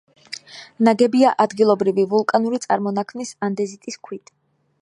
[0.87, 4.35] ნაგებია ადგილობრივი, ვულკანური წარმონაქმნის, ანდეზიტის ქვით.